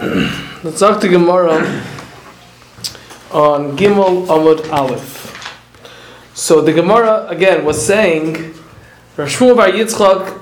[0.00, 1.58] Let's talk to Gemara
[3.30, 5.28] on Gimel Amud Aleph.
[6.34, 8.54] So the Gemara again was saying,
[9.16, 10.40] Rosh Bar Yitzchak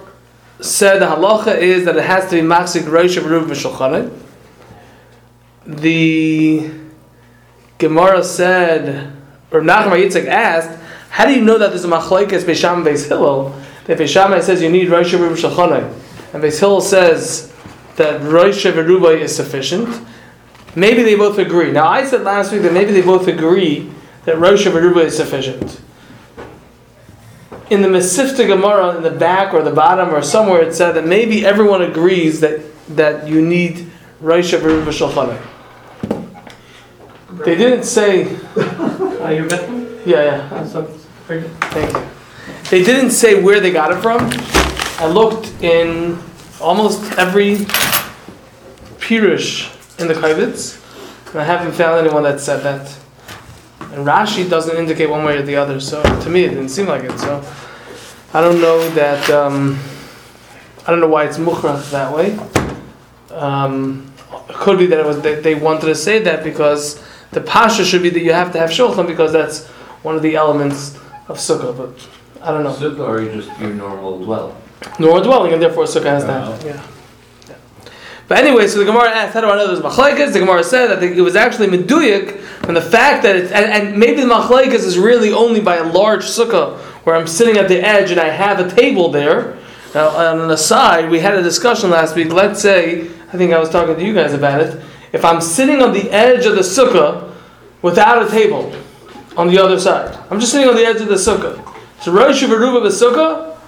[0.60, 4.16] said the halacha is that it has to be Maxik Rosh of Ruv Mishulchanah.
[5.66, 6.70] The
[7.78, 9.12] Gemara said,
[9.50, 10.78] or Nachman Yitzchak asked,
[11.10, 13.52] how do you know that there's a machlekes Beisham Beis Hillel?
[13.86, 17.52] That Beisham says you need Rosh of Ruv Mishulchanah, and Beis Hillel says
[18.00, 19.88] that Rosh Veruba is sufficient.
[20.74, 21.70] Maybe they both agree.
[21.70, 23.92] Now, I said last week that maybe they both agree
[24.24, 25.82] that Rosh Veruba is sufficient.
[27.68, 31.06] In the Mesifta Gemara, in the back or the bottom or somewhere, it said that
[31.06, 32.62] maybe everyone agrees that,
[32.96, 33.90] that you need
[34.20, 35.38] Rosh Veruba Shulchanah.
[37.44, 38.34] They didn't say.
[39.20, 39.46] Are you?
[40.06, 40.66] Yeah, yeah.
[40.66, 40.82] So,
[41.26, 41.50] very good.
[41.64, 42.08] Thank you.
[42.70, 44.30] They didn't say where they got it from.
[44.98, 46.18] I looked in
[46.60, 47.66] almost every
[49.10, 50.78] Pirush in the Kavitz,
[51.32, 52.96] and I haven't found anyone that said that.
[53.92, 56.86] And Rashi doesn't indicate one way or the other, so to me it didn't seem
[56.86, 57.18] like it.
[57.18, 57.44] So
[58.32, 59.28] I don't know that.
[59.28, 59.80] Um,
[60.86, 62.38] I don't know why it's mukhrach that way.
[63.36, 64.12] Um,
[64.48, 67.84] it could be that it was they, they wanted to say that because the pasha
[67.84, 69.66] should be that you have to have shulchan because that's
[70.04, 70.94] one of the elements
[71.26, 71.76] of sukkah.
[71.76, 72.08] But
[72.46, 72.72] I don't know.
[72.72, 74.56] Sukkah or you just your normal dwell?
[75.00, 76.64] Nor dwelling, and therefore sukkah has that.
[76.64, 76.80] Yeah.
[78.30, 80.32] But anyway, so the Gemara asked, how do I know there's machlekes?
[80.32, 83.98] The Gemara said that it was actually meduyik from the fact that it's, and, and
[83.98, 87.80] maybe the machlekes is really only by a large sukkah where I'm sitting at the
[87.80, 89.58] edge and I have a table there.
[89.96, 92.32] Now, on the side, we had a discussion last week.
[92.32, 94.80] Let's say, I think I was talking to you guys about it.
[95.12, 97.34] If I'm sitting on the edge of the sukkah
[97.82, 98.72] without a table
[99.36, 101.56] on the other side, I'm just sitting on the edge of the sukkah.
[102.00, 103.58] So Rosh of the sukkah,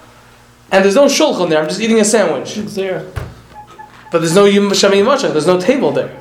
[0.71, 1.61] and there's no shulchan there.
[1.61, 2.57] I'm just eating a sandwich.
[2.57, 3.11] It's there.
[4.13, 6.15] But there's no Yom Shami There's no table there.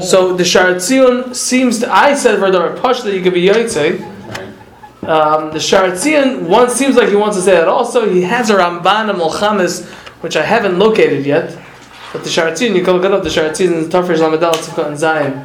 [0.00, 1.92] So the Shaar HaTziyun seems to.
[1.92, 4.00] I said for the Pash that you could be Yaitse.
[5.06, 8.08] Um, the Shaar HaTziyun one seems like he wants to say that also.
[8.08, 9.84] He has a Ramban and Milchamos,
[10.22, 11.58] which I haven't located yet.
[12.14, 13.22] But the Shaar HaTziyun, you can look it up.
[13.22, 15.42] The Shaar HaTziyun in Tafresh Lamadal Tzivka and Zion.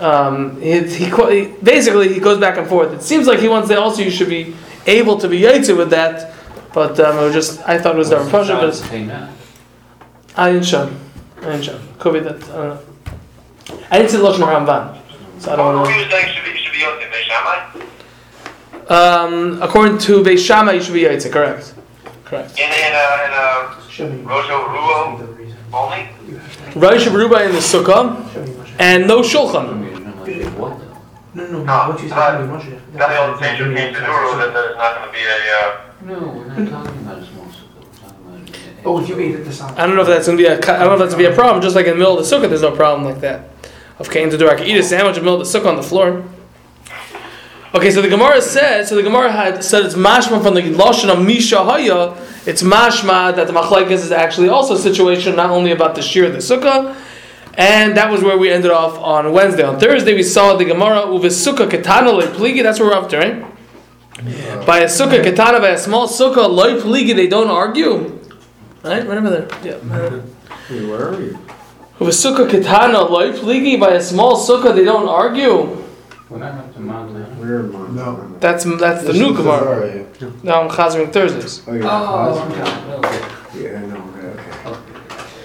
[0.00, 2.92] Um, he, he, he basically he goes back and forth.
[2.92, 4.56] It seems like he wants to say also you should be
[4.86, 6.34] able to be Yaitse with that.
[6.74, 9.39] But um, it was just I thought it was the What's Pasha, the but
[10.36, 10.96] it's- Shabbos Teinah?
[11.42, 11.74] I didn't show.
[11.74, 11.78] I.
[11.98, 12.36] Could be that.
[12.36, 12.78] I don't know.
[13.90, 14.98] I didn't see the Lashon Ramban,
[15.40, 15.88] so I don't know.
[15.88, 18.90] you saying should be should be Yosef Beishamai?
[18.90, 21.30] Um, according to Beis Shammai, you should be Yaitse.
[21.32, 21.74] Correct.
[22.24, 22.58] Correct.
[22.58, 23.44] In in a in a
[24.28, 25.20] Rosh Ruo
[25.72, 26.08] only?
[26.76, 28.16] Rosh Baruba in the Sukkah
[28.78, 29.68] and no Shulchan.
[29.68, 30.78] I mean, I'm like, what?
[31.34, 32.80] No, no, No, what you but said, Moshe.
[32.94, 35.28] That the old page came to Nuru that there's not going to be a.
[35.58, 35.70] Uh,
[36.02, 37.38] No, we're not talking about a small sukkah.
[37.38, 37.39] We're
[38.82, 39.78] talking Oh, if you ate at the side.
[39.78, 40.54] I don't know if that's gonna be a.
[40.54, 41.62] I don't know if that's gonna be a problem.
[41.62, 43.48] Just like in the middle of the Sukkah, there's no problem like that.
[43.98, 45.66] Of Cain to do, I can eat a sandwich in the middle of the Sukkah
[45.66, 46.24] on the floor.
[47.72, 48.88] Okay, so the Gemara said.
[48.88, 52.16] So the Gemara had said it's mashma from the lashon of Misha Haya.
[52.46, 56.26] It's mashma that the machlekes is actually also a situation not only about the shir
[56.26, 56.96] of the Sukkah.
[57.54, 59.64] And that was where we ended off on Wednesday.
[59.64, 62.62] On Thursday, we saw the Gemara uvisukkah ketana loy pligi.
[62.62, 64.66] That's where we're up to, right?
[64.66, 68.19] By a sukkah ketana, by a small sukkah loy pligi, they don't argue.
[68.82, 69.06] Right?
[69.06, 69.48] Right over there.
[69.62, 69.76] Yeah.
[70.88, 71.38] Where are you?
[71.98, 73.78] Uvisukkah ketana loy pligi.
[73.78, 75.80] By a small sukkah, they don't argue.
[76.28, 77.40] When I not up to Mount Lebanon.
[77.40, 78.36] We're in No.
[78.40, 80.04] That's that's the This new is Gemara.
[80.14, 81.62] Chazar, Now I'm chazering Thursdays.
[81.66, 81.88] Oh, yeah.
[81.90, 83.62] Oh, okay.
[83.62, 84.74] Yeah, no, okay, okay.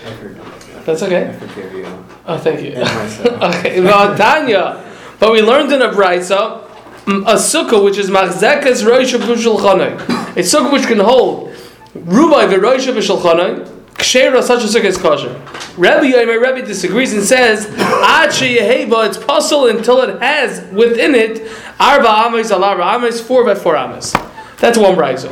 [0.06, 0.86] I forgot.
[0.86, 1.38] That's I okay.
[1.40, 2.06] forgive you.
[2.28, 2.74] Oh, thank you.
[2.74, 3.82] And okay.
[3.82, 4.86] Well, Tanya.
[5.20, 6.66] But we learned in a brayso
[7.06, 10.38] mm, a sukkah which is machzekas roisha b'shulchanai.
[10.38, 11.55] A sukkah which can hold
[11.96, 13.72] rubai v'roisha b'shulchanai.
[13.96, 15.34] Kshera, such a sukkah is kosher.
[15.78, 21.50] Rabbi Yomer Rebbe disagrees and says, Ad sheyeheba, it's possible until it has within it
[21.80, 24.14] arba ames al arba ames, four by four ames.
[24.60, 25.30] That's one brayso.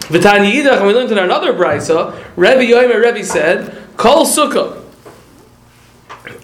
[0.00, 4.82] V'tani yidach, and we learned in another brayso, Rabbi Yomer Rebbe said, Kol sukkah,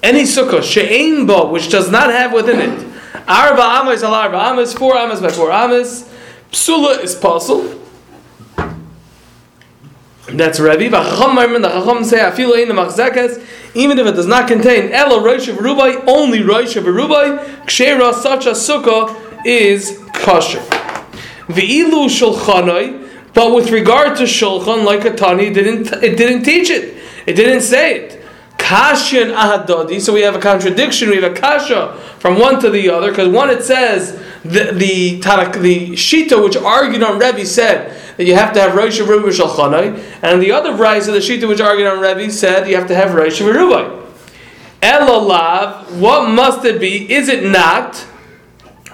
[0.03, 2.95] any sukkah she'ein bo, which does not have within it
[3.28, 6.10] arba ames al arba ames, four ames by four ames,
[6.51, 7.80] psula is possible.
[10.26, 10.88] That's Rebbe.
[10.88, 13.44] The Chacham say afilu ein machzekas,
[13.74, 18.15] even if it does not contain ela roish of rubai, only roish of rubai, kshera
[18.15, 20.60] such a sukkah is kosher.
[21.48, 26.97] Shulchanoi, but with regard to shulchan, like a tani, it didn't it didn't teach it.
[27.26, 28.21] It didn't say it.
[28.59, 30.00] Ahadodi.
[30.00, 31.10] So we have a contradiction.
[31.10, 34.12] We have a kasha from one to the other because one it says
[34.42, 35.21] the the
[35.60, 40.19] the shita which argued on Rebbe said that you have to have Rosh Hashanah Shalchanai,
[40.22, 43.15] and the other brayso the shita which argued on Rebbe said you have to have
[43.15, 44.03] Rosh Hashanah.
[44.81, 47.11] Elolav, what must it be?
[47.11, 48.07] Is it not?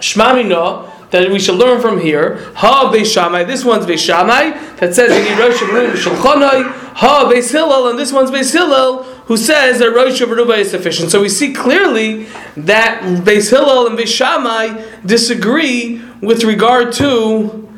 [0.00, 2.52] Shmamino, that we should learn from here.
[2.54, 6.70] Ha Beishamai, this one's Beishamai, that says in Rosh Hashanah Shulchanai.
[6.94, 11.10] Ha Beis Hillel, and this one's Beis Hillel, who says that Rosh Hashanah is sufficient.
[11.10, 12.24] So we see clearly
[12.56, 17.69] that Beis Hillel and Beishamai disagree with regard to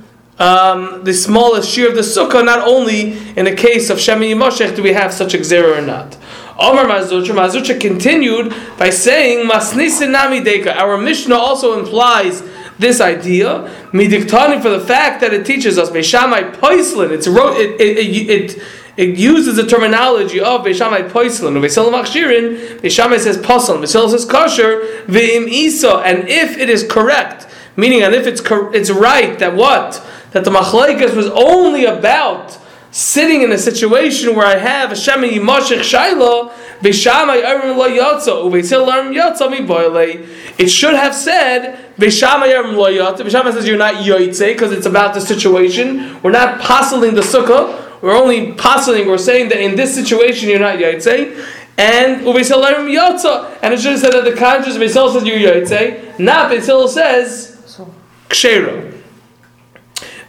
[0.43, 4.75] um, the smallest shear of the sukkah, not only in the case of Shemi Yimoshech
[4.75, 6.19] do we have such a xera or not.
[6.59, 10.77] Omar Mazucha, Mazucha continued by saying, Masnisinami Deka.
[10.77, 12.43] Our Mishnah also implies
[12.79, 17.81] this idea, midiktani for the fact that it teaches us, Beishamai Poislin, it's wrote, it,
[17.81, 18.63] it, it,
[18.97, 24.81] it uses the terminology of Beishamai Poislin, Beisil Machshirin, Beishamai says Posel, Beisil says Kosher,
[25.07, 27.47] Ve'im Isa, and if it is correct,
[27.77, 28.43] meaning and if it's
[28.75, 30.05] it's right that what?
[30.33, 32.59] That the Machlaikas was only about
[32.93, 38.33] sitting in a situation where I have a Shema Yimashich Shaila, Beishamai Arim Lo Yotza,
[38.45, 40.27] Ubeisil Arim Yotza Mi Boile.
[40.59, 43.21] It should have said, Beishamai Arim Lo Yotza.
[43.21, 46.21] Beishamai says you're not Yoitze because it's about the situation.
[46.23, 48.03] We're not postling the sukkah.
[48.03, 51.49] We're only postling, we're saying that in this situation you're not Yoitze.
[51.79, 53.59] And Ubeisil Arim Yotza.
[53.63, 56.19] And it should have said that the conscious Beisil says you're Yoitze.
[56.19, 57.81] Not Beisil says
[58.29, 59.02] Kshero.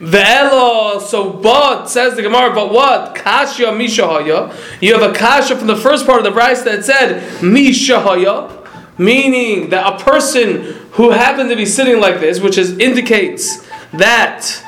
[0.04, 3.16] Ve'elo, so but, says the Gemara, but what?
[3.16, 4.54] Kasha mishahaya.
[4.82, 8.52] You have a kasha from the first part of the Bryce that said mishahaya,
[8.98, 14.62] meaning that a person who happened to be sitting like this, which is, indicates that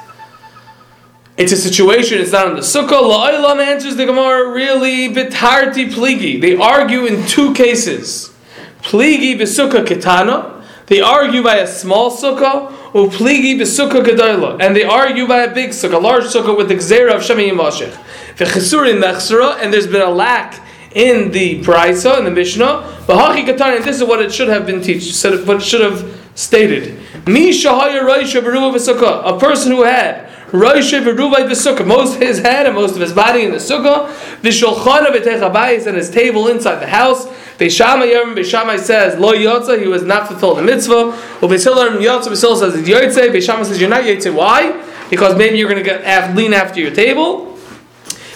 [1.37, 2.91] it's a situation, it's not in the sukkah.
[2.91, 6.39] La'ilam answers the Gemara really bitarti pligi.
[6.39, 8.33] They argue in two cases.
[8.81, 10.63] Pligi b'sukkah ketana.
[10.87, 15.71] They argue by a small sukkah, upligi b'sukkah gedayla, and they argue by a big
[15.71, 17.91] sukkah, a large sukkah with the gzera of shemi yimashich.
[18.37, 20.61] V'chesurin mechsera, and there's been a lack
[20.93, 23.03] in the brisa in the Mishnah.
[23.05, 25.81] B'hachi katan, and this is what it should have been teach, said what it should
[25.81, 26.97] have stated.
[27.27, 32.65] Mi shahaya roisha v'sukkah, a person who had roisha beruva v'sukkah, most of his head
[32.65, 34.07] and most of his body in the sukkah,
[34.41, 37.27] v'shulchana v'techabayis and his table inside the house.
[37.57, 41.17] Beishamai Yom Beishamai says Lo Yotza, he was not fulfilled the mitzvah.
[41.39, 43.29] Beishilah Yotza Beishilah says Yotze.
[43.31, 44.33] Beishamai says you're not Yotze.
[44.33, 44.83] Why?
[45.09, 47.57] Because maybe you're going to get lean after your table.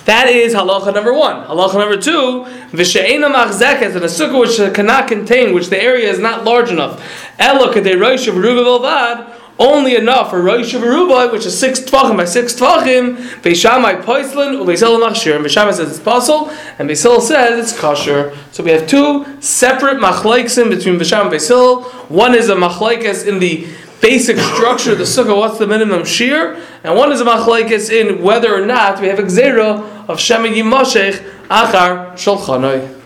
[0.05, 1.45] That is halacha number one.
[1.45, 6.17] Halacha number two, v'she'ena machzeket, and a sukkah which cannot contain, which the area is
[6.17, 7.03] not large enough.
[7.37, 12.23] Elo kadei roish of belvad, only enough for roish of which is six tvachim by
[12.23, 13.17] six tvachim.
[13.41, 18.35] Beishamai poislin ubeisel machshir, and Beishamai says it's possible, and Beisil says it's kosher.
[18.51, 21.83] So we have two separate machlaiksim between Beishamai and Beisil.
[22.09, 23.67] One is a machlaikis in the
[23.99, 28.23] basic structure of the sukkah, what's the minimum shear, and one is a machlaikis in
[28.23, 32.97] whether or not we have a gzera of Shema Yimoshech Achar Shulchanoi.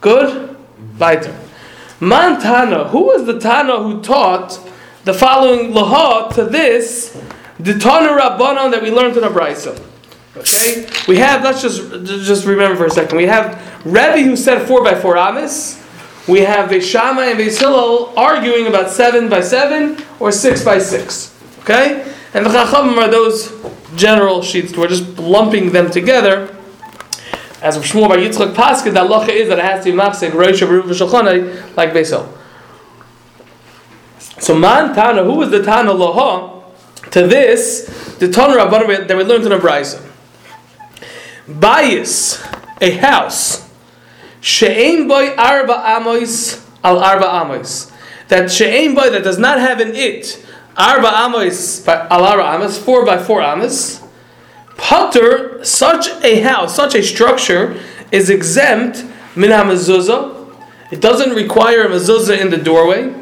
[0.00, 0.56] Good?
[0.96, 1.36] Weiter.
[1.98, 4.69] Man Tana, who was the Tana who taught
[5.04, 7.20] the following laha to this,
[7.58, 9.82] the Tana Rabbanon that we learned in a Brisa?
[10.36, 10.86] Okay?
[11.08, 14.84] We have, let's just just remember for a second, we have Rebbe who said 4
[14.84, 15.82] by 4 Amis,
[16.28, 21.34] we have Veishama and Veishillel arguing about 7 by 7 or 6 by 6.
[21.60, 22.14] Okay?
[22.32, 23.52] And the Chachamim are those
[23.96, 24.76] general sheets.
[24.76, 26.56] We're just lumping them together.
[27.62, 30.62] As Shmuel by Yitzchak Paskin, the halacha is that it has to be mafsek Rosh
[30.62, 32.26] V'Shulchanai like Beisel.
[34.40, 36.64] So Man Tana, who was the Tana Laha
[37.10, 40.02] to this, the Tana Rabbanim that we learned in a Brisa.
[41.46, 42.42] Bias,
[42.80, 43.70] a house,
[44.40, 47.92] she'ein boy arba amos al arba amos.
[48.28, 50.44] That she'ein boy that does not have an it,
[50.74, 54.00] arba amos al arba amos, four by four amos.
[54.78, 57.78] Potter, such a house, such a structure
[58.10, 59.04] is exempt
[59.36, 60.56] min hamezuzah.
[60.90, 63.19] It doesn't require a mezuzah in the doorway.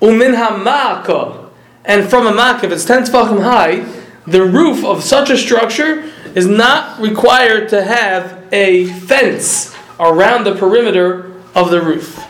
[0.00, 1.48] Umin hamaka,
[1.84, 3.84] and from a mak, if it's ten tefachim high,
[4.26, 10.54] the roof of such a structure is not required to have a fence around the
[10.54, 12.22] perimeter of the roof.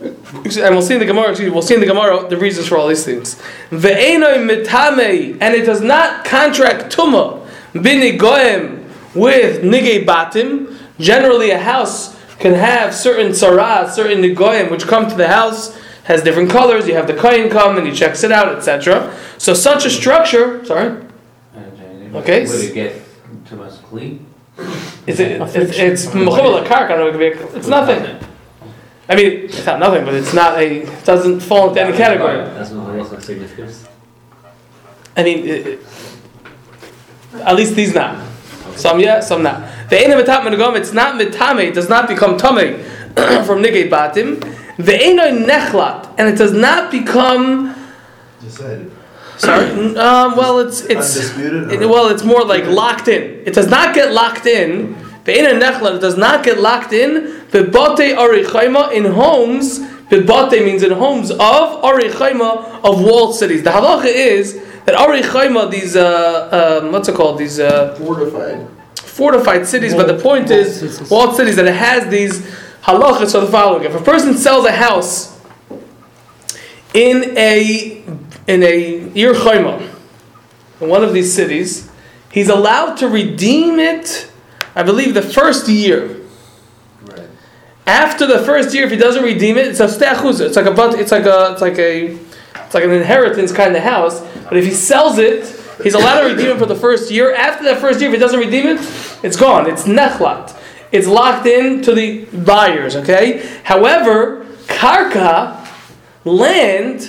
[0.00, 1.30] And we'll see in the Gemara.
[1.30, 3.40] Excuse me, we'll see in the Gemara the reasons for all these things.
[3.70, 10.76] Ve'enoi mitame, and it does not contract tuma binigoem with nigei batim.
[10.98, 16.22] Generally, a house can have certain saras, certain nigoim, which come to the house, has
[16.22, 16.86] different colors.
[16.88, 19.14] You have the kohen come and he checks it out, etc.
[19.38, 20.64] So such a structure.
[20.64, 20.96] Sorry.
[22.14, 22.46] Okay.
[22.46, 23.02] Would it get
[23.46, 24.26] to us clean?
[25.06, 26.72] It's a, it's it's mechubal karka.
[26.82, 28.18] I don't know, it could be- It's nothing.
[29.08, 30.82] I mean, it's not nothing, but it's not a.
[30.82, 32.36] It doesn't fall into any category.
[32.36, 33.86] That's not halacha significance.
[35.16, 35.80] I mean, it, it-
[37.42, 38.26] at least these not.
[38.76, 39.62] Some yeah, some not.
[39.88, 42.82] Ve'ena mitam menagam, it's not mitame, it does not become tame
[43.44, 44.38] from nigay batim.
[44.82, 47.74] Ve'ena nechlat, and it does not become.
[48.40, 48.90] Decided.
[49.38, 49.70] Sorry.
[49.96, 53.22] Um, well, it's it's it- well, it's more like locked in.
[53.46, 54.94] It does not get locked in.
[55.24, 57.12] Ve'ena nechlat, it does not get locked in.
[57.50, 59.78] Bebate arichayma in homes.
[60.10, 63.62] Bebate means in homes of arichayma of walled cities.
[63.62, 67.38] The halacha is that arichayma, these uh, um, what's it called?
[67.38, 68.66] These uh, Fortified.
[68.96, 72.34] fortified cities, but the point is, walled cities, that it has these
[72.82, 73.84] halachas are the following.
[73.84, 75.38] If a person sells a house
[76.94, 78.02] in a
[78.46, 79.88] in a Ir Chayma,
[80.80, 81.90] in one of these cities,
[82.32, 84.30] he's allowed to redeem it,
[84.74, 86.20] I believe, the first year.
[87.02, 87.28] Right.
[87.86, 90.46] After the first year, if he doesn't redeem it, it's a steachuza.
[90.46, 90.98] It's like a but.
[90.98, 91.52] It's like a.
[91.52, 92.18] It's like a.
[92.54, 94.20] It's like an inheritance kind of house.
[94.44, 95.44] But if he sells it,
[95.82, 97.34] he's allowed to redeem it for the first year.
[97.34, 98.78] After that first year, if he doesn't redeem it,
[99.22, 99.68] it's gone.
[99.68, 100.56] It's nechlat.
[100.92, 102.96] It's locked in to the buyers.
[102.96, 103.46] Okay.
[103.62, 105.66] However, karka,
[106.24, 107.04] land,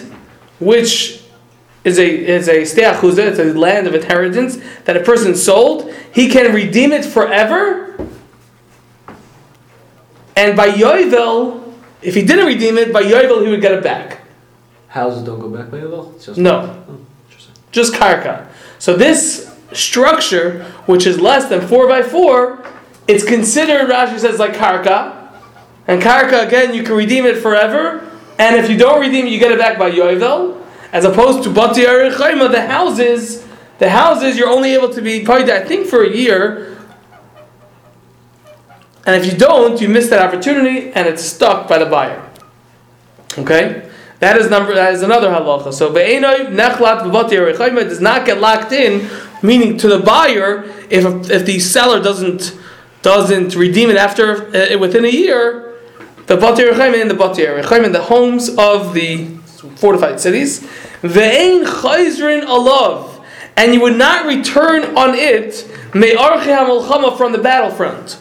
[0.59, 1.23] which
[1.83, 3.19] is a is a steachuza.
[3.27, 5.91] It's a land of inheritance that a person sold.
[6.13, 7.87] He can redeem it forever.
[10.35, 14.21] And by Yovel, if he didn't redeem it, by Yovel he would get it back.
[14.87, 16.37] Houses don't go back by Yovel?
[16.37, 16.97] No, Oh,
[17.71, 18.47] just karka.
[18.79, 22.65] So this structure, which is less than four by four,
[23.07, 25.29] it's considered Rashi says like karka.
[25.87, 28.07] And karka again, you can redeem it forever.
[28.37, 30.61] And if you don't redeem it, you get it back by Yovel.
[30.91, 33.45] As opposed to Bati Arichayma, the houses,
[33.79, 36.77] the houses you're only able to be paid, I think, for a year.
[39.05, 42.27] And if you don't, you miss that opportunity, and it's stuck by the buyer.
[43.37, 43.89] Okay,
[44.19, 44.73] that is number.
[44.75, 45.73] That is another halacha.
[45.73, 49.09] So be'enoi nechlat arichayim does not get locked in,
[49.41, 52.57] meaning to the buyer if if the seller doesn't
[53.01, 55.75] doesn't redeem it after uh, within a year.
[56.27, 59.25] The bati arichayim and the bati arichayim, the homes of the
[59.75, 60.61] fortified cities.
[61.01, 63.23] Ve'ein chayzrin alav,
[63.57, 68.19] and you would not return on it me'archi hamalchama from the battlefront.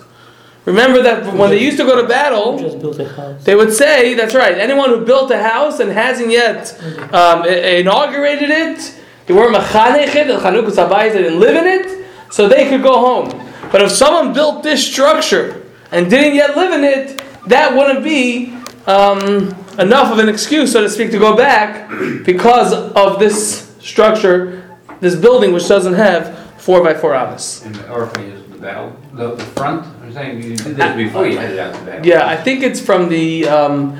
[0.64, 3.44] Remember that when they used to go to battle, Just built a house.
[3.44, 6.78] they would say, that's right, anyone who built a house and hasn't yet
[7.14, 12.06] um, inaugurated it, they weren't machanech it, the Chanukas Habayis, they didn't live in it,
[12.30, 13.49] so they could go home.
[13.70, 18.54] But if someone built this structure and didn't yet live in it, that wouldn't be
[18.86, 21.88] um, enough of an excuse, so to speak, to go back
[22.24, 27.14] because of this structure, this building which doesn't have four by four.
[27.14, 31.26] And the Orphan is the battle, the, the front, I'm saying, you did this before
[31.26, 32.06] you headed out to battle.
[32.06, 33.98] Yeah, I think it's from the, um,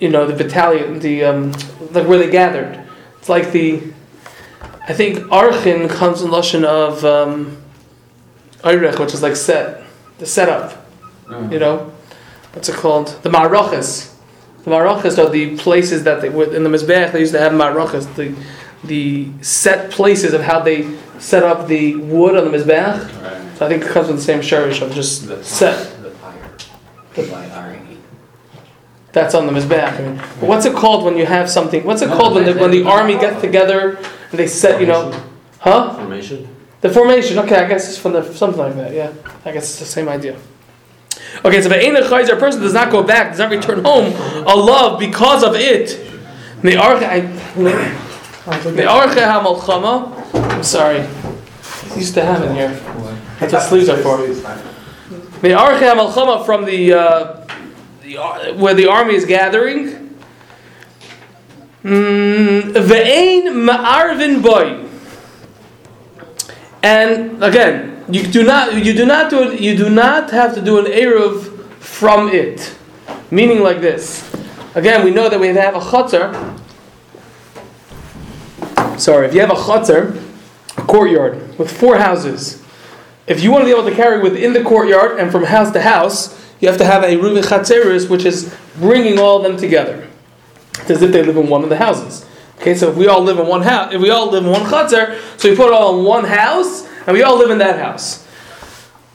[0.00, 1.52] you know, the battalion, the um,
[1.92, 2.82] like where they gathered.
[3.18, 3.82] It's like the,
[4.88, 7.56] I think Archin comes in lashon of um,
[8.62, 9.82] Eirech, which is like set,
[10.18, 10.86] the setup.
[11.26, 11.52] Mm.
[11.52, 11.92] You know,
[12.52, 13.08] what's it called?
[13.22, 14.14] The Marachas.
[14.64, 17.12] The Marachas are the places that they would in the Mizbeach.
[17.12, 18.34] They used to have Marachas, the
[18.84, 23.22] the set places of how they set up the wood on the Mizbeach.
[23.22, 23.58] Right.
[23.58, 26.02] So I think it comes with the same shirish of just The set.
[26.02, 26.50] The fire.
[27.14, 27.98] P-I-R-E.
[29.12, 29.98] That's on the Mizbeach.
[29.98, 31.84] I mean, what's it called when you have something?
[31.84, 34.86] What's it No, called when the, when the army gets together and they set, you
[34.86, 35.12] know,
[35.58, 35.94] huh?
[35.94, 36.48] Formation?
[36.80, 37.38] The formation.
[37.40, 38.92] Okay, I guess it's from the something like that.
[38.94, 39.12] Yeah,
[39.44, 40.36] I guess it's the same idea.
[41.44, 44.12] Okay, so the Ein Chayzer person does not go back, does not return home
[44.46, 45.88] a love because of it.
[46.62, 46.76] The the
[49.20, 50.52] HaMalchama.
[50.52, 51.00] I'm sorry.
[51.00, 52.70] I used to have it here.
[53.38, 54.18] That's what sleeves are for.
[54.18, 57.46] The Arche HaMalchama from the, uh,
[58.02, 60.16] the ar- where the army is gathering.
[61.82, 64.89] Mm, Ve'ein Ma'arvin Boy.
[66.82, 70.78] And again, you do not you do not do you do not have to do
[70.78, 72.74] an eruv from it,
[73.30, 74.26] meaning like this.
[74.74, 76.58] Again, we know that we have a chutzner.
[78.98, 80.22] Sorry, if you have a chutzner,
[80.76, 82.62] a courtyard with four houses,
[83.26, 85.80] if you want to be able to carry within the courtyard and from house to
[85.80, 90.08] house, you have to have a ruvin chatzeris, which is bringing all of them together.
[90.80, 92.26] It's as if they live in one of the houses.
[92.60, 94.62] Okay, so if we all live in one house, if we all live in one
[94.62, 97.78] chutzner, so we put it all in one house, and we all live in that
[97.78, 98.26] house.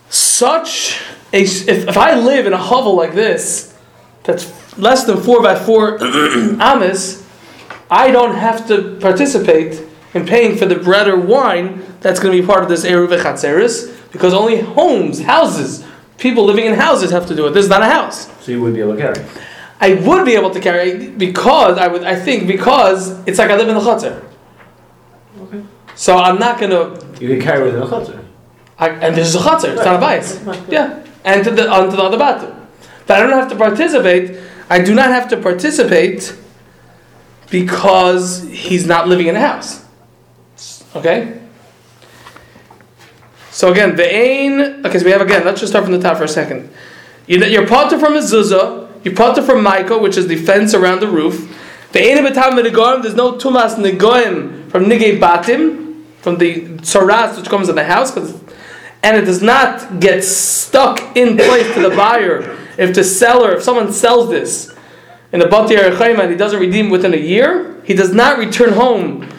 [0.10, 1.00] Such
[1.32, 3.78] a if, if I live in a hovel like this,
[4.24, 7.24] that's less than four by four amis,
[7.92, 9.80] I don't have to participate
[10.16, 13.16] in paying for the bread or wine that's going to be part of this eruv
[13.22, 15.86] chatzeris, because only homes, houses,
[16.18, 17.52] people living in houses have to do it.
[17.52, 18.28] This is not a house.
[18.44, 19.24] So you would be able to carry.
[19.80, 22.04] I would be able to carry because I would.
[22.04, 24.24] I think because it's like I live in the chutzner.
[25.42, 25.64] Okay.
[25.96, 26.94] So I'm not gonna.
[27.20, 28.24] You can carry within a chutzner.
[28.78, 29.76] I, and this is a chutzner.
[29.76, 30.42] It's not a bias.
[30.70, 32.68] Yeah, and to the onto the other bathroom.
[33.06, 34.40] But I don't have to participate.
[34.70, 36.36] I do not have to participate
[37.50, 39.86] because he's not living in a house.
[40.96, 41.42] Okay.
[43.52, 44.86] So again, the ain.
[44.86, 45.46] Okay, so we have again.
[45.46, 46.70] Let's just start from the top for a second.
[47.28, 48.85] You, you're parted from a zuzah.
[49.06, 51.48] You're parted from Michael, which is the fence around the roof.
[51.92, 52.00] The.
[52.00, 58.18] There's no tumas negoim from nigei batim, from the tsaras which comes in the house,
[58.18, 62.58] and it does not get stuck in place to the buyer.
[62.80, 64.76] If the seller, if someone sells this
[65.32, 68.74] in the Bati Arachayim and he doesn't redeem within a year, he does not return
[68.74, 69.30] home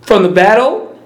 [0.00, 0.98] from the battle.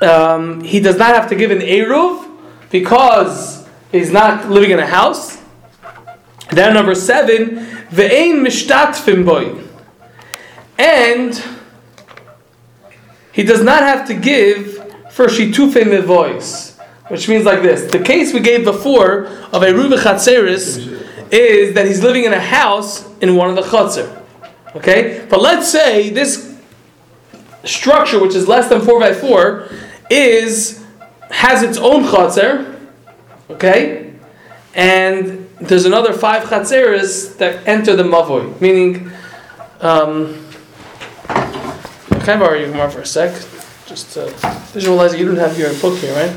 [0.00, 2.30] Um, he does not have to give an Eruv
[2.70, 5.35] because he's not living in a house.
[6.50, 7.56] Then number seven,
[7.90, 9.62] ve'ein mishtatfim boy.
[10.78, 11.42] And
[13.32, 14.74] he does not have to give
[15.10, 17.90] for shitufim mevois, which means like this.
[17.90, 23.06] The case we gave before of a Chatzeris is that he's living in a house
[23.20, 24.22] in one of the Chatzer.
[24.76, 25.26] Okay?
[25.28, 26.56] But let's say this
[27.64, 29.68] structure, which is less than 4 by 4
[30.10, 30.84] is
[31.30, 32.78] has its own Chatzer.
[33.50, 34.12] Okay?
[34.74, 39.10] And there's another five Chatzeris that enter the Mavoy, meaning.
[39.80, 40.42] Um,
[42.26, 43.32] can I borrow your Gemara for a sec?
[43.86, 44.26] Just to
[44.72, 45.20] visualize it.
[45.20, 46.32] You don't have your book here, right?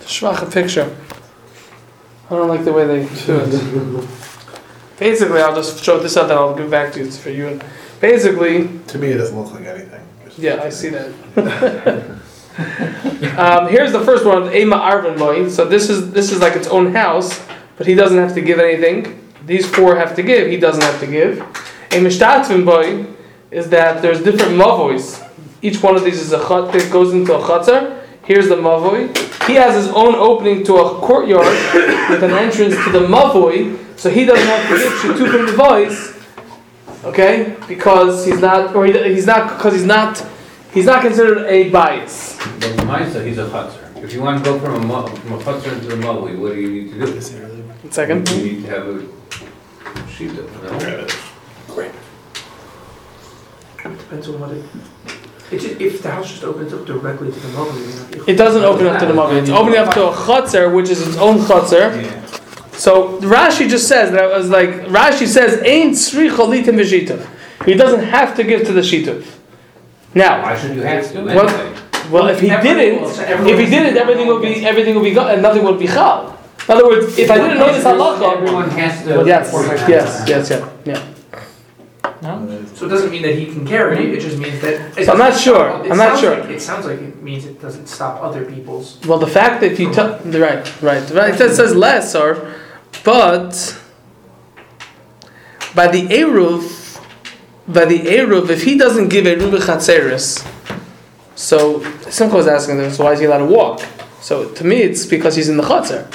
[0.00, 0.96] The schwache picture.
[2.30, 4.08] I don't like the way they do it.
[4.98, 7.06] Basically, I'll just show this out, then I'll give back to you.
[7.06, 7.60] It's for you.
[8.04, 10.02] Basically, To me, it doesn't look like anything.
[10.26, 11.08] Just- yeah, I see that.
[13.38, 15.48] um, here's the first one, Ema Arvin boy.
[15.48, 17.40] So this is this is like its own house,
[17.78, 19.26] but he doesn't have to give anything.
[19.46, 20.50] These four have to give.
[20.50, 21.40] He doesn't have to give.
[21.96, 23.06] A Mishtatvin boy
[23.50, 25.26] is that there's different mavois.
[25.62, 28.02] Each one of these is a chut that goes into a chutzar.
[28.24, 29.16] Here's the mavoi.
[29.46, 31.46] He has his own opening to a courtyard
[32.10, 36.14] with an entrance to the mavoi, so he doesn't have to give shetufim devois.
[37.04, 40.24] Okay, because he's not, or he, he's not, because he's not,
[40.72, 42.36] he's not considered a bias.
[42.38, 44.02] But Maisa, he's a chutzner.
[44.02, 46.54] If you want to go from a mo- from a chutzner into the mavli, what
[46.54, 47.12] do you need to do?
[47.12, 48.28] One second.
[48.30, 48.98] You need to have a
[50.14, 51.74] shita, no?
[51.74, 51.90] Great.
[53.84, 54.64] It depends on what it.
[55.52, 58.32] It just, if the house just opens up directly to the mobile, you're not be-
[58.32, 59.40] It doesn't open up to the mavoi.
[59.42, 61.92] It's opening up to a chutzar, which is its own chutzar.
[62.84, 64.68] So Rashi just says that I was like
[64.98, 67.20] Rashi says ain't sri cholitim v'shitav.
[67.64, 69.24] He doesn't have to give to the shitav.
[70.14, 71.48] Now, Why should you have to What?
[71.48, 71.80] anyway?
[72.10, 73.04] well, if he didn't,
[73.52, 76.38] if he didn't, everything would be everything would be go- and nothing would be chal.
[76.68, 79.10] In other words, if I didn't know this halacha, Everyone has to.
[79.16, 79.50] well, yes,
[79.88, 81.02] yes, yes, yeah, yeah.
[82.74, 84.74] So it doesn't mean that he can carry, it just means that.
[84.98, 85.64] it So I'm not sure.
[85.84, 86.36] it I'm not sure.
[86.40, 88.98] like- It sounds like it means it doesn't stop other people's.
[89.08, 90.10] Well, the fact that if you tell
[90.46, 92.30] right, right, right, it says, says less or,
[93.04, 93.78] but
[95.74, 97.00] by the eruv,
[97.68, 100.46] by the eruv, if he doesn't give a ruba chatzeris,
[101.34, 103.82] so Simcha was asking them, so why is he allowed to walk?
[104.20, 106.12] So to me, it's because he's in the chatzer.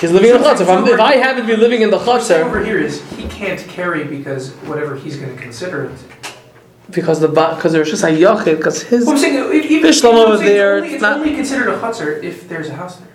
[0.00, 0.60] He's living in the chatzer.
[0.62, 2.64] If, I'm, if I happen to be living in the What I'm saying chatzer, over
[2.64, 5.98] here is he can't carry because whatever he's going to consider it.
[6.90, 10.28] because the because there's just a yachid, because his Well, I'm saying even Fish Shlomo
[10.30, 12.74] was saying there, It's only, it's it's not- only considered a chutzner if there's a
[12.74, 13.08] house there.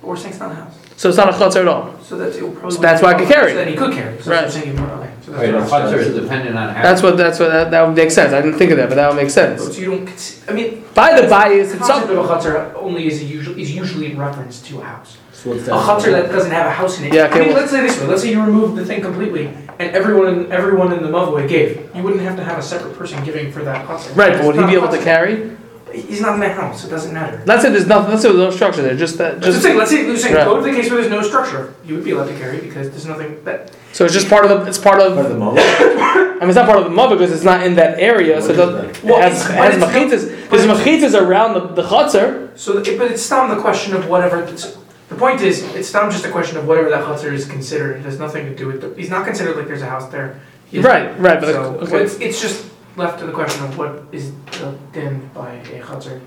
[0.00, 0.76] But we're saying it's not a house.
[0.98, 1.94] So it's not a chatzer at all.
[2.02, 2.72] So that's it will probably.
[2.74, 3.52] So that's why I could carry.
[3.52, 4.20] So then he could carry.
[4.20, 4.40] So Right.
[4.42, 4.78] that's what saying.
[4.80, 5.10] Okay.
[5.24, 6.82] So Wait, a that's what is dependent on having.
[6.82, 8.32] That's what that's what that, that would make sense.
[8.32, 9.62] I didn't think of that, but that would make sense.
[9.62, 10.42] So you don't.
[10.48, 12.18] I mean, By the bias, the it's concept something.
[12.18, 15.16] of a chutzner only is usually is usually in reference to a house.
[15.32, 17.12] So A chutzner that doesn't have a house in it.
[17.14, 18.06] Yeah, okay, I mean, well- let's say this way.
[18.08, 19.46] Let's say you remove the thing completely,
[19.78, 21.88] and everyone in everyone in the mavoi gave.
[21.94, 24.16] You wouldn't have to have a separate person giving for that chutzner.
[24.16, 25.56] Right, but would he be a able to carry?
[25.92, 26.84] He's not in a house.
[26.84, 27.42] It doesn't matter.
[27.46, 28.10] Let's say there's nothing.
[28.10, 28.96] Let's say there's no structure there.
[28.96, 29.36] Just that.
[29.40, 30.44] Just Just saying, let's say, let's say Right.
[30.44, 31.74] go to the case where there's no structure.
[31.84, 33.70] You would be allowed to carry because there's nothing that.
[33.92, 34.66] so it's just part of the.
[34.66, 35.14] It's part of.
[35.14, 35.66] Part of the moment.
[35.68, 38.40] I mean, it's not part of the mud because it's not in that area.
[38.40, 40.48] So it, doesn't, it Well, has, it's- it has machitas.
[40.50, 42.56] There's machitas around the the chutzner.
[42.56, 44.42] So, it, but it's still the question of whatever.
[44.44, 44.76] It's,
[45.08, 47.96] the point is, it's not just a question of whatever that chutzner is considered.
[47.96, 48.80] It has nothing to do with.
[48.82, 50.38] The, he's not considered like there's a house there.
[50.70, 51.40] He Right, right.
[51.40, 52.02] But So okay.
[52.04, 52.66] it's, it's just
[52.98, 56.20] left to the question of what is the din by a chutzner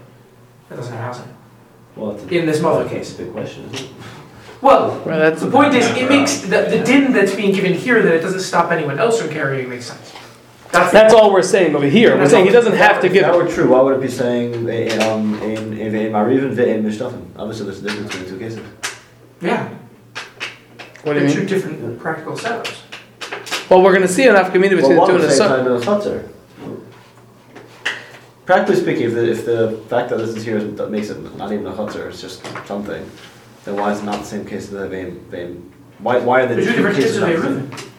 [0.70, 1.36] that doesn't have a house in it.
[1.96, 3.16] Well, it's a- In this mother That's case.
[3.20, 3.66] a big question.
[3.74, 3.92] isn't it?
[4.62, 8.02] Well, Right, that's the point is, it makes the, the din that's being given here
[8.02, 10.14] that it doesn't stop anyone else from carrying makes sense.
[10.72, 12.16] That's, that's all we're saying over here.
[12.16, 13.38] We're saying he doesn't have to If give that it.
[13.38, 17.26] were true, why would it be saying eh, um, in in in Marivin v'in Mishtafen?
[17.36, 18.60] Obviously, there's a difference between the two cases.
[19.42, 19.68] yeah.
[21.04, 21.48] What do They're you two mean?
[21.48, 23.70] different practical setups.
[23.70, 25.34] Well, we're going to see an afkamina Well, between the one two at and the
[25.34, 26.30] a same time in a chutzner.
[28.46, 31.52] Practically speaking, if the, if the fact that this is here that makes it not
[31.52, 33.10] even a chutzner, it's just something,
[33.66, 35.72] then why is it not the same case in the vein, vein?
[36.00, 37.92] Why, why are the There's two different cases cases not of the same?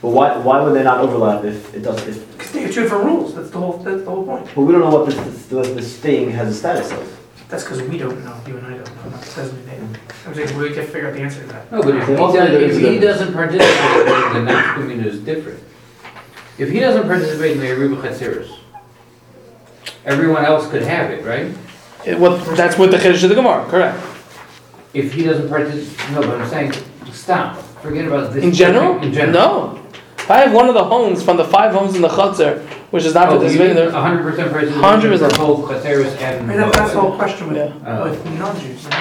[0.00, 2.82] But why, why would they not overlap if it does, if, Because they have two
[2.82, 3.34] different rules.
[3.34, 3.78] That's the whole.
[3.78, 4.46] That's the whole point.
[4.54, 7.20] but we don't know what this, this, what this thing has a status of.
[7.48, 8.38] That's because we don't know.
[8.46, 9.10] You and I don't know.
[9.10, 9.98] That doesn't mean they.
[10.26, 11.70] I'm saying we have to figure out the answer to that.
[11.70, 14.06] No, but if he, They all does, think if there he is a- doesn't participate,
[14.06, 15.62] then the nafkamina is different.
[16.58, 18.58] If he doesn't participate in the Eruv Chatzeris,
[20.04, 21.52] everyone else could have it, right?
[22.04, 23.98] It- what, that's what the Kiddush of the Gemara, correct.
[24.92, 26.72] If he doesn't participate, no, but I'm saying,
[27.12, 28.44] stop, forget about this.
[28.44, 29.02] In general?
[29.02, 29.32] In general.
[29.74, 29.80] No.
[30.18, 32.62] If I have one of the homes from the five homes in the Chutzner,
[32.92, 34.82] which is not Oh, you participating mean there, hundred percent participation
[35.20, 35.30] 100%.
[35.32, 36.46] for both Chatzeris and.
[36.48, 37.72] mean, that, that's the whole question with, Yeah.
[37.86, 38.10] Oh.
[38.10, 38.84] with non-Jews.
[38.86, 38.92] right?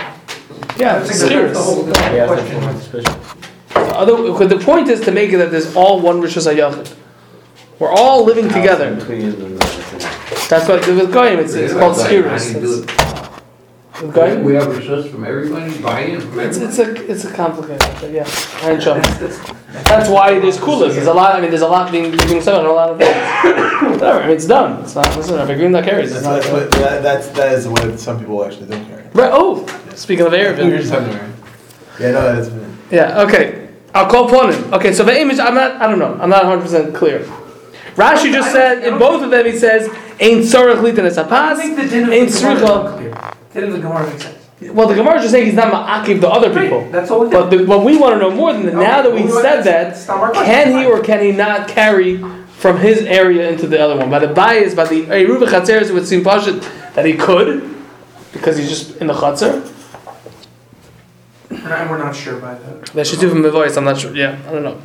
[0.77, 1.57] yeah, I it's think that's serious.
[1.57, 2.61] the whole, the whole that's question.
[2.61, 3.19] my with- suspicion.
[3.75, 6.95] Other, because the point is to make it that there's all one Rishus HaYachid.
[7.79, 8.95] We're all living together.
[8.95, 10.12] Between and the
[10.47, 10.49] thing.
[10.49, 12.53] That's what, with Goyim, it's, it's called How do you skiris.
[12.53, 14.43] do It's- it?
[14.43, 16.65] We have resources from everybody, buy-in from It's, everybody.
[16.65, 18.27] it's a it's a complicated, but yeah,
[18.63, 18.99] I ain't sure.
[18.99, 20.95] That's why there's coolers.
[20.95, 21.35] There's a lot.
[21.35, 23.15] I mean, there's a lot being being said on a lot of things.
[24.01, 24.19] Whatever.
[24.23, 24.81] I mean, it's done.
[24.83, 25.15] It's not.
[25.15, 26.11] Listen, if agreeing that carries.
[26.11, 26.53] It's That's, not.
[26.53, 29.03] what- that, that's, that is what some people actually don't carry.
[29.13, 29.29] Right.
[29.31, 30.77] Oh, speaking of You're Erevin.
[30.79, 31.13] just having-
[31.99, 33.21] Yeah, no, that's, Yeah.
[33.21, 33.69] Okay.
[33.93, 34.73] I'll call Ponim.
[34.73, 34.91] Okay.
[34.91, 35.39] So the image.
[35.39, 35.79] I'm not.
[35.81, 36.17] I don't know.
[36.19, 37.19] I'm not 100 percent clear.
[37.95, 39.45] Rashi just said in both of them.
[39.45, 39.87] He says
[40.19, 41.57] ain't sorach litan es hapas.
[41.57, 42.91] think the din of Ain't the Gemara is Srichel.
[42.91, 43.71] unclear.
[43.71, 44.39] The Gemara makes sense.
[44.61, 46.81] Well, the Gemara is just saying he's not ma'akiv the other people.
[46.81, 49.11] Right, That's all But the, what we want to know more than that, now that
[49.11, 50.53] we Okay, well, said that, that's not our question.
[50.53, 52.17] Can he or can he not carry
[52.57, 54.09] from his area into the other one?
[54.09, 56.61] By the bias, by the Eruv Chatzeres, it would seem pashut
[56.93, 57.75] that he could,
[58.31, 59.69] because he's just in the Chatzer.
[61.49, 62.91] And we're not sure by the.
[62.93, 64.15] That should do from the voice, I'm not sure.
[64.15, 64.81] Yeah, I don't know.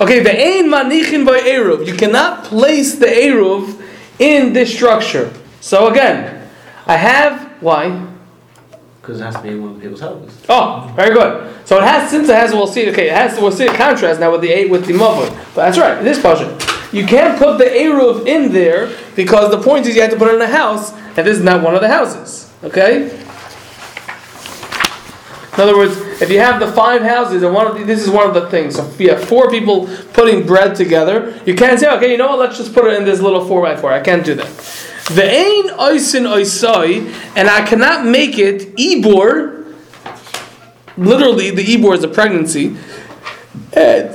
[0.00, 1.86] Okay, the Ein Manichin by Eruv.
[1.86, 3.80] You cannot place the Eruv
[4.18, 5.32] in this structure.
[5.60, 6.48] So again,
[6.86, 8.06] I have, why?
[9.00, 10.44] Because it has to be in one of the people's houses.
[10.48, 11.54] Oh, very good.
[11.66, 12.88] So it has, since it has, we'll see.
[12.90, 13.40] Okay, it has.
[13.40, 15.30] We'll see a contrast now with the eight with the mother.
[15.54, 16.02] But that's right.
[16.02, 16.48] this passion.
[16.92, 20.28] You can't put the eruv in there because the point is you have to put
[20.28, 22.52] it in a house, and this is not one of the houses.
[22.62, 23.25] Okay.
[25.56, 28.10] In other words, if you have the five houses, and one of the, this is
[28.10, 28.76] one of the things.
[28.76, 32.28] So if you have four people putting bread together, you can't say, okay, you know
[32.28, 32.38] what?
[32.38, 33.90] Let's just put it in this little four by four.
[33.90, 34.46] I can't do that.
[35.14, 39.74] The ain oisin oisai, and I cannot make it ibor.
[40.98, 42.76] Literally, the ibor is a pregnancy.
[43.72, 44.14] And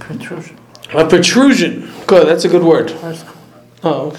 [0.00, 0.58] Protrusion.
[0.92, 1.90] a protrusion.
[2.06, 2.92] Good, that's a good word.
[3.82, 4.12] Oh,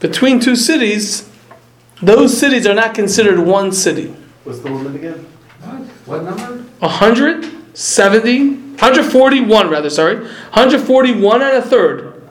[0.00, 1.28] between two cities,
[2.02, 4.14] those cities are not considered one city.
[4.44, 5.26] What's the limit again?
[6.06, 6.64] What, what number?
[6.80, 12.22] 170, 141 rather, sorry, 141 and a third.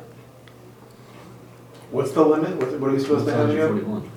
[1.92, 2.58] what's the limit?
[2.58, 3.86] What, what are we supposed to have again?
[3.86, 4.12] 141.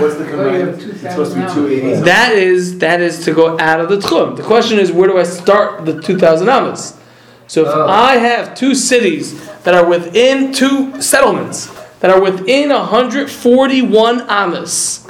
[0.00, 0.90] What's the Well, you have combined?
[0.92, 2.00] It's supposed to be 2,000 two eighty.
[2.02, 4.36] That is that is to go out of the tchum.
[4.36, 6.98] The question is, where do I start the 2,000 amas?
[7.46, 7.86] So if Oh.
[7.86, 9.34] I have two cities
[9.64, 11.66] that are within two settlements
[12.00, 15.06] that are within 141 amas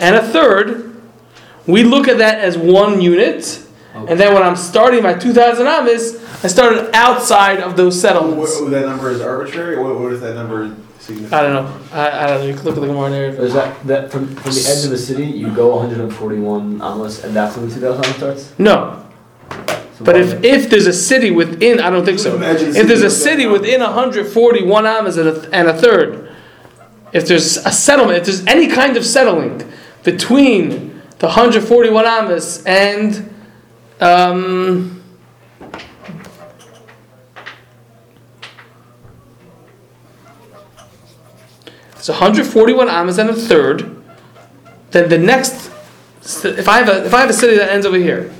[0.00, 0.93] and a third,
[1.66, 3.60] we look at that as one unit.
[3.94, 8.60] And then when I'm starting my 2,000 amas, I started outside of those settlements.
[8.60, 9.78] What, that number is arbitrary.
[9.78, 11.38] What, what is that number signify?
[11.38, 11.80] I don't know.
[11.92, 12.46] I, I don't know.
[12.46, 13.40] You can look at the Gemara narrative.
[13.40, 17.34] Is that, that from, from the edge of the city, you go 141 amos, and
[17.36, 18.58] that's when the 2000 amos starts?
[18.58, 19.06] No.
[19.96, 22.32] So But if, if there's a city within, I don't think so.
[22.32, 25.54] From the edge of the If there's a city, city within 141 amas and a,
[25.54, 26.34] and a third,
[27.12, 29.72] if there's a settlement, if there's any kind of settling
[30.02, 33.34] between the 141 amas and
[34.00, 35.02] um,
[41.92, 44.02] it's 141 amas and a third,
[44.90, 45.70] then the next,
[46.44, 48.32] if I have a if I have a city that ends over here,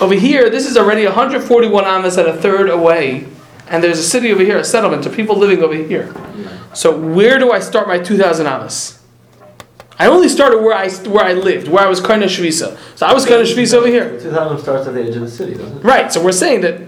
[0.00, 3.26] over here, this is already 141 amas and a third away,
[3.68, 6.14] and there's a city over here, a settlement, of people living over here.
[6.72, 8.99] So where do I start my 2,000 amas?
[10.00, 12.78] I only started where I where I lived, where I was kind of shvisa.
[12.96, 14.18] So I was kind of shvisa over here.
[14.18, 15.84] 2000 starts at the edge of the city, doesn't it?
[15.84, 16.10] Right.
[16.10, 16.80] So we're saying that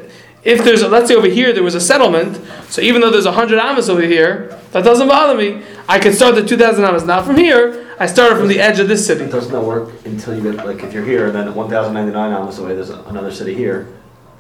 [0.45, 3.27] if there's, a, let's say over here there was a settlement, so even though there's
[3.27, 5.63] 100 amas over here, that doesn't bother me.
[5.91, 7.05] I can start the 2,000 amas.
[7.05, 9.25] Now from here, I started from the edge of this city.
[9.25, 12.33] It does not work until you get, like, if you're here, and then at 1,099
[12.33, 13.89] amas away, there's another city here.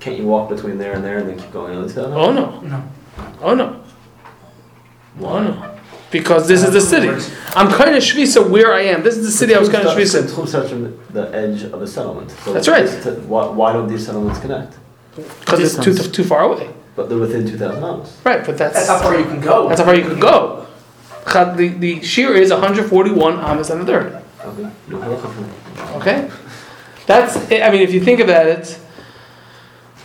[0.00, 2.12] Can't you walk between there and there and then keep going another 2,000?
[2.14, 2.90] Oh no, No.
[3.42, 3.84] oh no,
[5.20, 5.78] oh no.
[6.12, 7.08] Because this is the city.
[7.56, 9.02] I'm kind of shvisa where I am.
[9.02, 10.22] This is the city I was kind of shvisa.
[10.24, 12.30] Tchum starts from the edge of a settlement.
[12.30, 12.86] So That's right.
[13.02, 14.74] to- Why, why don't these settlements connect?
[15.16, 16.68] Because it's too, too far away.
[16.94, 18.20] But they're within 2,000 amas.
[18.24, 19.68] Right, but that's That's how far you can go.
[19.68, 20.66] that's how far you can go.
[21.24, 24.22] The, the shear is 141 amas and a third.
[24.44, 24.70] Okay.
[24.88, 25.48] No halacha for me.
[26.00, 26.30] Okay?
[27.06, 28.78] That's, I mean, if you think about it,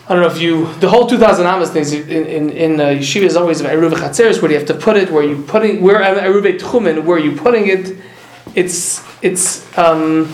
[0.10, 3.24] I don't know if you, the whole 2000 amas things in, in, in uh, yeshiva
[3.24, 5.82] is always about Eruv Chatzeres, where do you have to put it, where you putting,
[5.82, 7.98] where Eruv Tchumen, where are you putting it,
[8.56, 10.34] it's, it's, um,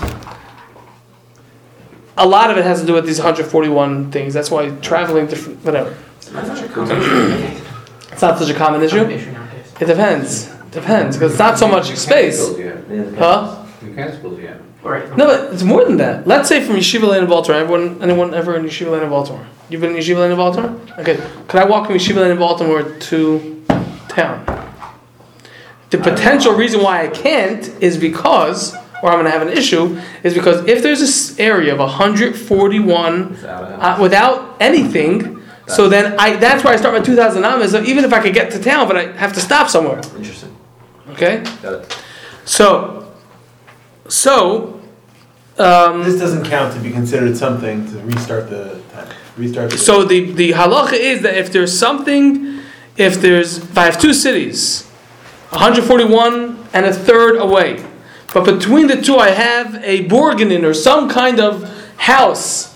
[2.18, 4.36] a lot of it has to do with these 141 things.
[4.36, 5.98] That's why traveling different, whatever.
[6.18, 7.02] It's not such a common
[8.12, 9.04] It's not such a common issue.
[9.06, 9.74] issue nowadays.
[9.82, 10.46] It depends.
[10.70, 12.40] Depends, because it's not so much space.
[13.18, 13.66] Huh?
[13.84, 14.62] You can't suppose you have.
[14.84, 15.18] Right.
[15.18, 16.28] No, but it's more than that.
[16.28, 17.62] Let's say from Yeshiva Lane in Baltimore.
[17.62, 19.46] Everyone, anyone ever in Yeshiva Lane in Baltimore?
[19.70, 20.80] You've been in Yeshiva Lane in Baltimore?
[21.00, 21.16] Okay.
[21.48, 23.66] Could I walk from Yeshiva Lane in Baltimore to
[24.10, 24.46] town?
[25.90, 30.00] The potential reason why I can't is because, or I'm going to have an issue,
[30.24, 36.36] is because if there's this area of 141 Without uh, without anything, so then I
[36.36, 37.72] that's where I start my 2,000 amas.
[37.72, 39.98] So even if I could get to town, but I have to stop somewhere.
[40.18, 40.56] Interesting.
[41.10, 41.44] Okay.
[41.62, 41.98] Got it.
[42.46, 43.14] So,
[44.10, 44.82] so,
[45.58, 48.82] um, This doesn't count to be considered something to restart the
[49.36, 49.44] time.
[49.44, 49.78] Restart the.
[49.78, 52.60] so the the halacha is that if there's something,
[52.98, 54.84] if there's if I have two cities,
[55.50, 57.86] 141 and a third away,
[58.34, 62.74] but between the two I have a borganin or some kind of house.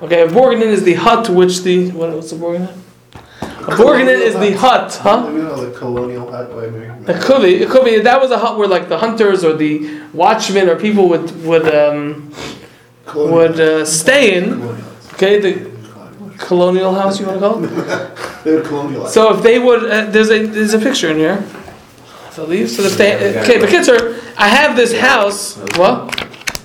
[0.00, 2.76] Okay, a borganin is the hut to which the what, what's the borganin?
[3.42, 5.30] A borganin is the hut, huh?
[5.30, 6.50] The colonial hut.
[7.08, 7.62] It could be.
[7.62, 8.00] It could be.
[8.00, 11.72] That was a hut where like the hunters or the watchmen or people would would
[11.72, 12.34] um,
[13.14, 14.62] would uh, stay in.
[15.14, 15.72] Okay, the
[16.38, 18.18] colonial house you want to call it.
[18.44, 19.10] They would colonialize.
[19.10, 21.44] So if they would, uh, there's a there's a picture in here.
[22.32, 22.70] So leave.
[22.70, 24.16] So if they okay, the kids are.
[24.36, 25.56] I have this house.
[25.76, 26.10] What?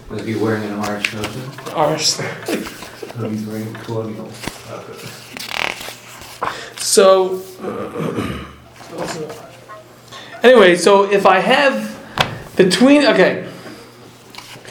[0.10, 1.38] Was he wearing an orange nose?
[1.76, 2.20] Ours.
[2.48, 4.26] He's wearing colonial
[4.70, 5.10] outfit.
[6.82, 7.44] So
[10.42, 11.94] anyway, so if I have
[12.56, 13.48] between okay,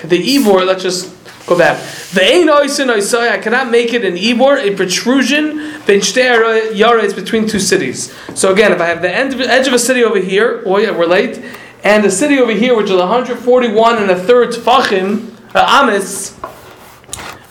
[0.05, 0.65] the ebor.
[0.65, 1.16] Let's just
[1.47, 1.81] go back.
[2.13, 3.31] The ein oisin oisai.
[3.31, 5.81] I cannot make it an ebor, a protrusion.
[5.87, 8.13] Ben is between two cities.
[8.35, 10.79] So again, if I have the end of, edge of a city over here, oh
[10.79, 11.43] yeah, we're late,
[11.85, 16.37] and the city over here, which is 141 and a third tfachim, uh, amis,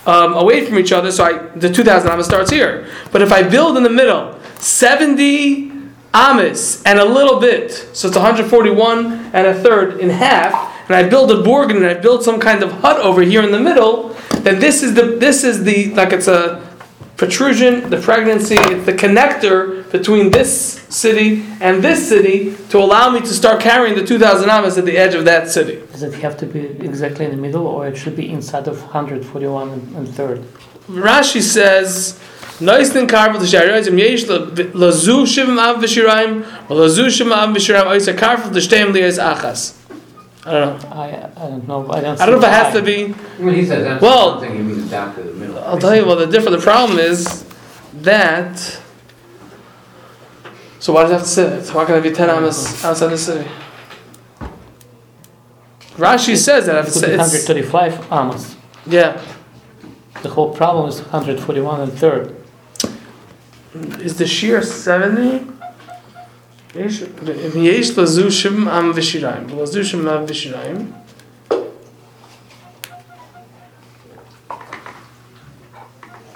[0.05, 2.87] um, away from each other, so I, the 2,000 amas starts here.
[3.11, 5.71] But if I build in the middle, 70
[6.13, 11.07] amas and a little bit, so it's 141 and a third in half, and I
[11.07, 14.09] build a borgan and I build some kind of hut over here in the middle,
[14.39, 16.65] then this is the this is the like it's a
[17.17, 23.21] protrusion, the pregnancy, it's the connector between this city and this city to allow me
[23.21, 25.81] to start carrying the 2,000 amas at the edge of that city.
[25.91, 28.81] Does it have to be exactly in the middle, or it should be inside of
[28.81, 30.41] 141 and, and third?
[30.89, 32.19] Rashi says,
[32.59, 38.13] Noisnin karvel the shayroizim yesh lazu shivim av v'shirayim, or lazu shivim av v'shirayim oisa
[38.13, 39.84] karvel the shteim liyaz achas.
[40.45, 40.89] I don't know.
[40.89, 41.91] I, I don't know.
[41.91, 43.15] I don't, I don't know if it has to be.
[43.43, 45.63] Well, he says emphasis, well, something he means adapted in the middle.
[45.63, 46.05] I'll tell you.
[46.05, 46.57] Well, the different.
[46.59, 47.45] The problem is
[47.93, 48.59] that.
[50.79, 51.65] So why does it have to sit?
[51.65, 53.49] So why can't it be ten amas outside the city?
[55.95, 58.55] Rashi says that it's, 135 amas.
[58.85, 59.23] Yeah.
[60.21, 62.35] The whole problem is 141 and third.
[64.01, 65.54] Is the shear 70?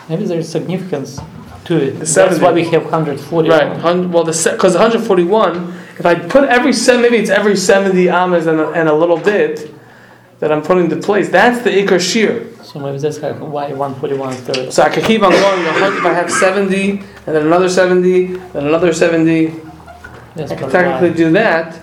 [0.07, 1.19] Maybe there's significance
[1.65, 1.99] to it.
[1.99, 3.49] That's why we have 140.
[3.49, 3.83] Right.
[3.83, 8.69] Well, because 141, if I put every seven, maybe it's every 70 amas and a,
[8.69, 9.75] and a little bit
[10.39, 11.29] that I'm putting into place.
[11.29, 12.47] That's the ikar shir.
[12.63, 14.71] So maybe that's why 141 is 30.
[14.71, 15.65] So I could keep on going.
[15.65, 19.68] If I have 70, and then another 70, then another 70.
[20.39, 21.79] I can technically do that.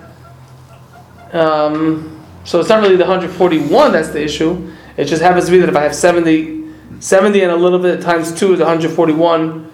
[1.33, 4.73] Um, so it's not really the 141 that's the issue.
[4.97, 8.01] It just happens to be that if I have 70, 70 and a little bit
[8.01, 9.71] times 2 is 141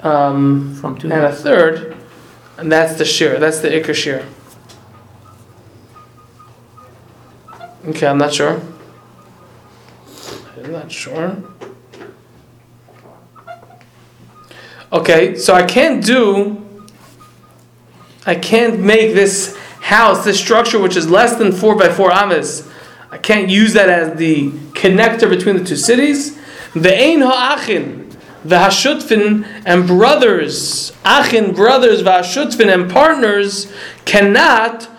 [0.00, 1.10] um, From two.
[1.10, 1.96] and a third,
[2.58, 3.38] and that's the shear.
[3.38, 4.26] That's the ikar shear.
[7.86, 8.60] Okay, I'm not sure.
[10.62, 11.36] I'm not sure.
[14.92, 16.65] Okay, so I can't do.
[18.26, 22.68] I can't make this house, this structure, which is less than four by four amas.
[23.10, 26.36] I can't use that as the connector between the two cities.
[26.74, 28.10] The ein ha'achin,
[28.44, 33.72] the hashutfin and brothers, achin brothers, v'hashutfin and partners
[34.04, 34.90] cannot.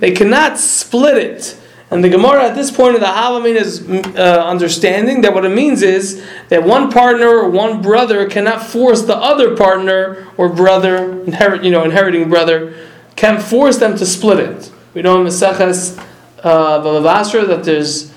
[0.00, 1.60] They cannot split it.
[1.94, 5.50] And the Gemara at this point of the Halamin is uh, understanding that what it
[5.50, 11.22] means is that one partner or one brother cannot force the other partner or brother,
[11.22, 12.74] inherit, you know, inheriting brother,
[13.14, 14.72] can force them to split it.
[14.92, 15.96] We know in Maseches
[16.42, 18.12] uh, Bava that there's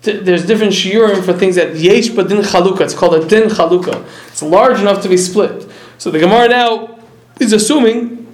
[0.00, 2.80] th- there's different shiurim for things that yesh din chaluka.
[2.80, 4.06] It's called a din chaluka.
[4.28, 5.70] It's large enough to be split.
[5.98, 6.98] So the Gemara now
[7.38, 8.26] is assuming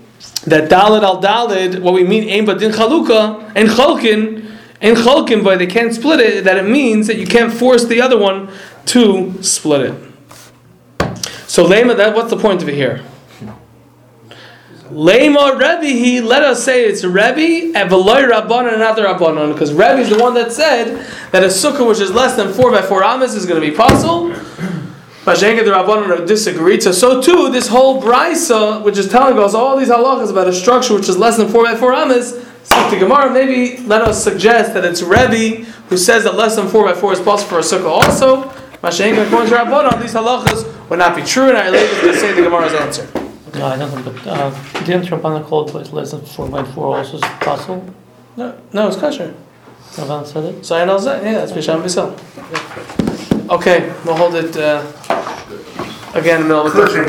[0.47, 4.54] that dalid al dalid, what we mean aim din chaluka and chalkin
[4.85, 6.45] and chalkin, but they can't split it.
[6.45, 8.53] That it means that you can't force the other one
[8.87, 9.95] to split it.
[11.49, 13.03] So lema, that what's the point of it here?
[14.91, 20.01] Lema Rebbe, let us say it's Rebbe and Veloy Rabbanon and another Rabbanon, because Rebbe
[20.01, 23.03] is the one that said that a sukkah which is less than four by four
[23.03, 24.31] amas is going to be possible.
[25.25, 26.83] Mashenka the Rabbanon disagreed.
[26.83, 30.53] So, so too, this whole brisa, which is telling us all these halachas about a
[30.53, 34.23] structure which is less than four by four amas, so the Gemara maybe let us
[34.23, 37.59] suggest that it's Rebbe who says that less than four by four is possible for
[37.59, 38.45] a sukkah also.
[38.83, 42.33] Mashenka according to Rabbanon, these halachas would not be true, and I later to say
[42.33, 43.09] the Gemara's answer.
[43.55, 46.97] No, I don't know, but uh, didn't Rabbanan hold was less than 4 by 4
[46.97, 47.95] also is possible?
[48.37, 49.35] No, no, it's kosher.
[49.93, 50.67] Rabbanan said it?
[50.67, 51.23] So I know that.
[51.23, 52.19] Yeah, that's Bisham Bissel.
[53.51, 54.85] Okay, we'll hold it uh,
[56.15, 57.03] again in the middle of the question.